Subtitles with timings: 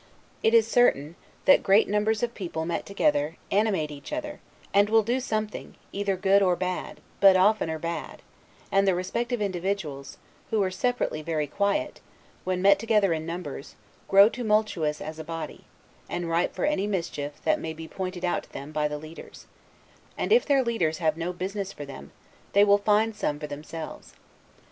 [0.41, 1.15] It is certain,
[1.45, 4.39] that great numbers of people met together, animate each other,
[4.73, 8.23] and will do something, either good or bad, but oftener bad;
[8.71, 10.17] and the respective individuals,
[10.49, 12.01] who were separately very quiet,
[12.45, 13.75] when met together in numbers,
[14.07, 15.65] grow tumultuous as a body,
[16.09, 19.45] and ripe for any mischief that may be pointed out to them by the leaders;
[20.17, 22.11] and, if their leaders have no business for them,
[22.53, 24.13] they will find some for themselves.